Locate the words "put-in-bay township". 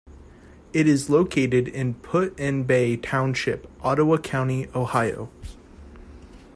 1.93-3.67